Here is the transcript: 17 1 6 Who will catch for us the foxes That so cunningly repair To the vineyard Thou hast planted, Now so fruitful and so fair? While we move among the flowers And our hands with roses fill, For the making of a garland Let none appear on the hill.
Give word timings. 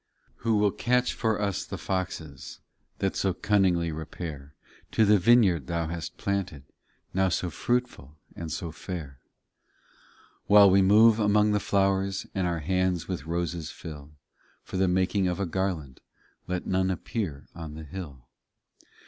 17 0.37 0.37
1 0.37 0.37
6 0.37 0.43
Who 0.43 0.55
will 0.57 0.71
catch 0.71 1.13
for 1.13 1.39
us 1.39 1.63
the 1.63 1.77
foxes 1.77 2.59
That 2.97 3.15
so 3.15 3.35
cunningly 3.35 3.91
repair 3.91 4.55
To 4.93 5.05
the 5.05 5.19
vineyard 5.19 5.67
Thou 5.67 5.89
hast 5.89 6.17
planted, 6.17 6.63
Now 7.13 7.29
so 7.29 7.51
fruitful 7.51 8.17
and 8.35 8.51
so 8.51 8.71
fair? 8.71 9.19
While 10.47 10.71
we 10.71 10.81
move 10.81 11.19
among 11.19 11.51
the 11.51 11.59
flowers 11.59 12.25
And 12.33 12.47
our 12.47 12.61
hands 12.61 13.07
with 13.07 13.27
roses 13.27 13.69
fill, 13.69 14.13
For 14.63 14.77
the 14.77 14.87
making 14.87 15.27
of 15.27 15.39
a 15.39 15.45
garland 15.45 16.01
Let 16.47 16.65
none 16.65 16.89
appear 16.89 17.45
on 17.53 17.75
the 17.75 17.83
hill. 17.83 18.27